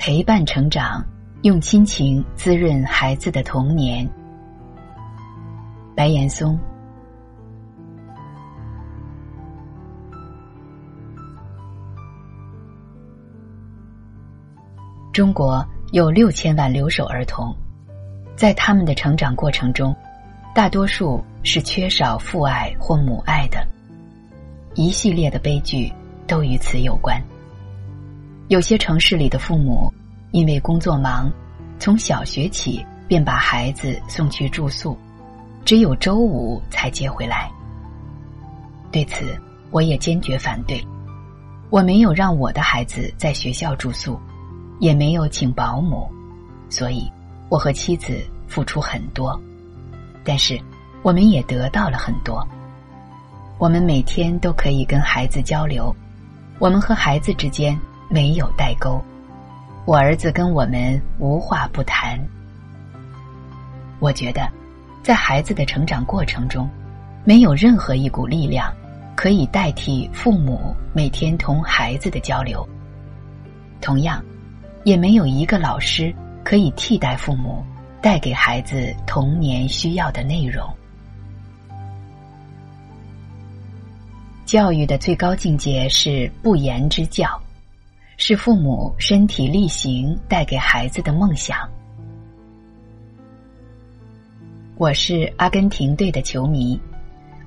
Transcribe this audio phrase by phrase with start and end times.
[0.00, 1.04] 陪伴成长，
[1.42, 4.08] 用亲情滋润孩子的童年。
[5.94, 6.58] 白岩松。
[15.12, 17.54] 中国有六千万留守儿童，
[18.34, 19.94] 在他们的成长过程中，
[20.54, 23.62] 大多数是缺少父爱或母爱的，
[24.74, 25.92] 一系列的悲剧
[26.26, 27.22] 都与此有关。
[28.50, 29.94] 有些城市里的父母
[30.32, 31.30] 因为工作忙，
[31.78, 34.98] 从小学起便把孩子送去住宿，
[35.64, 37.48] 只有周五才接回来。
[38.90, 39.40] 对此，
[39.70, 40.84] 我也坚决反对。
[41.70, 44.18] 我没有让我的孩子在学校住宿，
[44.80, 46.10] 也没有请保姆，
[46.68, 47.08] 所以
[47.50, 49.40] 我和妻子付出很多，
[50.24, 50.60] 但是
[51.02, 52.44] 我们也得到了很多。
[53.58, 55.94] 我们每天都可以跟孩子交流，
[56.58, 57.80] 我们和孩子之间。
[58.12, 59.00] 没有代沟，
[59.84, 62.18] 我儿子跟我们无话不谈。
[64.00, 64.50] 我觉得，
[65.00, 66.68] 在孩子的成长过程中，
[67.24, 68.74] 没有任何一股力量
[69.14, 72.68] 可以代替父母每天同孩子的交流。
[73.80, 74.20] 同样，
[74.82, 77.64] 也没有一个老师可以替代父母
[78.02, 80.68] 带给孩子童年需要的内容。
[84.46, 87.40] 教育的最高境界是不言之教。
[88.22, 91.66] 是父母身体力行带给孩子的梦想。
[94.76, 96.78] 我是阿根廷队的球迷，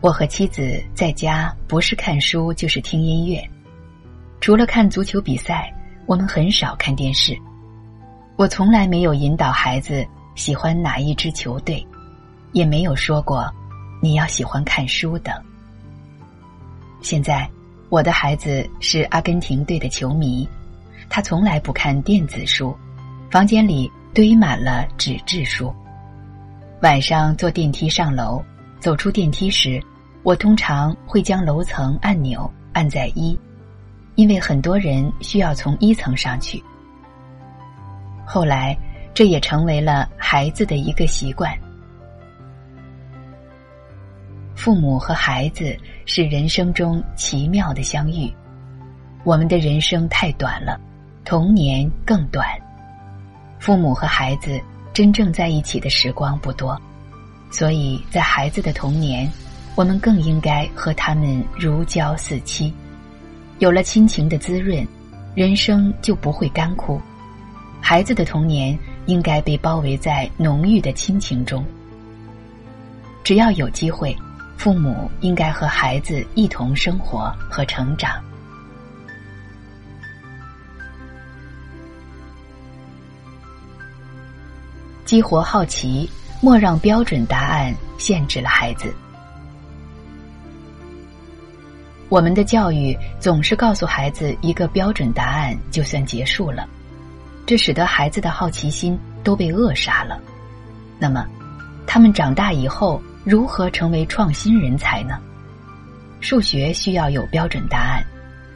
[0.00, 3.42] 我和妻子在家不是看书就是听音乐，
[4.40, 5.74] 除了看足球比赛，
[6.06, 7.36] 我们很少看电视。
[8.36, 11.84] 我从来没有引导孩子喜欢哪一支球队，
[12.52, 13.52] 也没有说过
[14.00, 15.34] 你要喜欢看书等。
[17.02, 17.50] 现在，
[17.88, 20.48] 我的孩子是阿根廷队的球迷。
[21.10, 22.74] 他从来不看电子书，
[23.32, 25.74] 房间里堆满了纸质书。
[26.82, 28.40] 晚上坐电梯上楼，
[28.78, 29.82] 走出电梯时，
[30.22, 33.36] 我通常会将楼层按钮按在一，
[34.14, 36.62] 因为很多人需要从一层上去。
[38.24, 38.78] 后来，
[39.12, 41.52] 这也成为了孩子的一个习惯。
[44.54, 45.76] 父母和孩子
[46.06, 48.32] 是人生中奇妙的相遇，
[49.24, 50.80] 我们的人生太短了。
[51.24, 52.46] 童年更短，
[53.58, 54.60] 父母和孩子
[54.92, 56.80] 真正在一起的时光不多，
[57.50, 59.30] 所以在孩子的童年，
[59.76, 62.72] 我们更应该和他们如胶似漆。
[63.58, 64.84] 有了亲情的滋润，
[65.34, 67.00] 人生就不会干枯。
[67.80, 68.76] 孩子的童年
[69.06, 71.64] 应该被包围在浓郁的亲情中。
[73.22, 74.16] 只要有机会，
[74.56, 78.20] 父母应该和孩子一同生活和成长。
[85.10, 86.08] 激活好奇，
[86.40, 88.94] 莫让标准答案限制了孩子。
[92.08, 96.64] 我们的教育总是告诉孩子一个标准答案就算结束了，
[97.44, 100.16] 这使得孩子的好奇心都被扼杀了。
[100.96, 101.26] 那么，
[101.88, 105.18] 他们长大以后如何成为创新人才呢？
[106.20, 108.06] 数学需要有标准答案，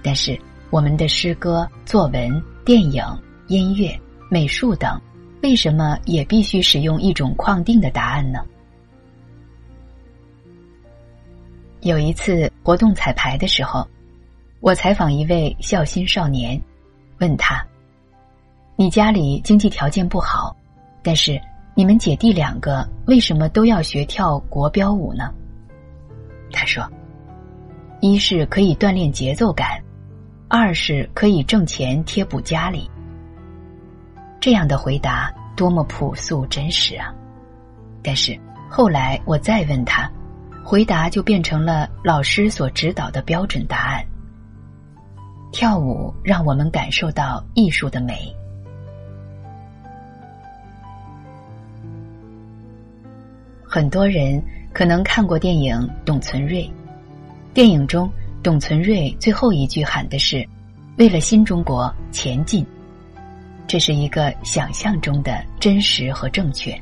[0.00, 0.38] 但是
[0.70, 3.02] 我们的诗歌、作文、电影、
[3.48, 4.96] 音乐、美术等。
[5.46, 8.44] 为什么也必须使用一种框定的答案呢？
[11.82, 13.86] 有一次活动彩排的时候，
[14.58, 16.60] 我采访一位孝心少年，
[17.20, 17.64] 问他
[18.74, 20.56] ：“你家里经济条件不好，
[21.00, 21.40] 但是
[21.76, 25.32] 你们姐弟两个为什么都要学跳国标舞呢？”
[26.50, 26.84] 他说
[28.02, 29.80] ：“一是可以锻炼节奏感，
[30.48, 32.90] 二是可以挣钱贴补家里。”
[34.40, 37.12] 这样的回答多么朴素真实啊！
[38.02, 38.38] 但是
[38.70, 40.08] 后来我再问他，
[40.64, 44.04] 回答就变成了老师所指导的标准答案。
[45.52, 48.32] 跳舞让我们感受到艺术的美。
[53.64, 54.40] 很多人
[54.72, 55.74] 可能看过电影
[56.04, 56.62] 《董存瑞》，
[57.52, 58.10] 电影中
[58.42, 60.46] 董存瑞最后一句喊的是
[60.98, 62.64] ：“为了新中国前进。”
[63.66, 66.80] 这是一个想象中的真实和正确。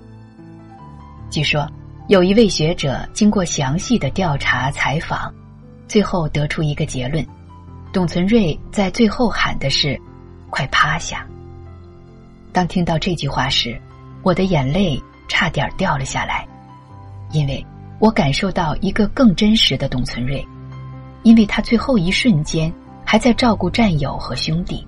[1.30, 1.66] 据说，
[2.08, 5.32] 有一位学者经过详细的调查采访，
[5.88, 7.26] 最后得出一个结论：
[7.92, 9.98] 董存瑞在最后喊的是
[10.50, 11.26] “快趴下”。
[12.52, 13.80] 当听到这句话时，
[14.22, 16.46] 我的眼泪差点掉了下来，
[17.32, 17.64] 因为
[17.98, 20.46] 我感受到一个更真实的董存瑞，
[21.22, 22.72] 因为他最后一瞬间
[23.04, 24.86] 还在照顾战友和兄弟。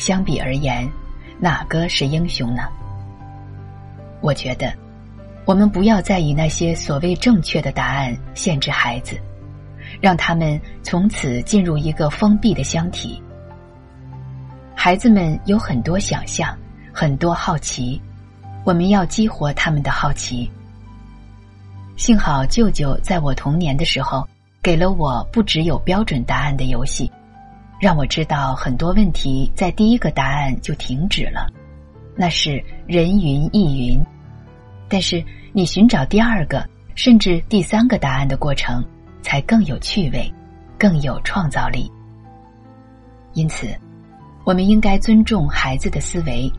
[0.00, 0.90] 相比而言，
[1.38, 2.62] 哪个是英雄呢？
[4.22, 4.72] 我觉得，
[5.44, 9.20] 我们不要再以那些所谓正确的答案限制孩子，
[10.00, 13.22] 让他们从此进入一个封闭的箱体。
[14.74, 16.56] 孩子们有很多想象，
[16.94, 18.00] 很多好奇，
[18.64, 20.50] 我们要激活他们的好奇。
[21.98, 24.26] 幸好舅舅在我童年的时候，
[24.62, 27.09] 给了我不只有标准答案的游戏，
[27.80, 31.50] 让我知道很多问题在第一个答案就停止了，
[32.14, 34.00] 那是人云亦云。
[34.88, 38.84] 但是你寻找第二个甚至第三个答案的过程，
[39.22, 40.32] 才更有趣味，
[40.78, 41.90] 更有创造力。
[43.32, 43.66] 因此。
[44.42, 46.50] 我们应该尊重孩子的思维，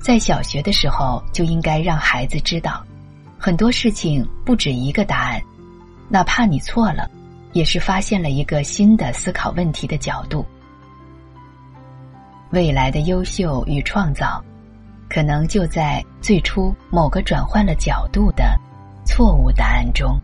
[0.00, 2.84] 在小学的时候就应该让孩子知道，
[3.38, 5.40] 很多事情不止一个答案，
[6.08, 7.08] 哪怕你错了，
[7.52, 10.44] 也是发现了一个新的思考问题的角度。
[12.50, 14.42] 未来的优秀与创造，
[15.08, 18.58] 可能就在最初某个转换了角度的
[19.04, 20.20] 错误答案中。